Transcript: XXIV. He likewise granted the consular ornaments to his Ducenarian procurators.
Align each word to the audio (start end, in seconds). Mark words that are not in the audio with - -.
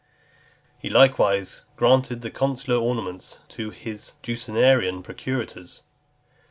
XXIV. 0.01 0.63
He 0.79 0.89
likewise 0.89 1.61
granted 1.75 2.21
the 2.23 2.31
consular 2.31 2.79
ornaments 2.81 3.39
to 3.49 3.69
his 3.69 4.13
Ducenarian 4.23 5.03
procurators. 5.03 5.83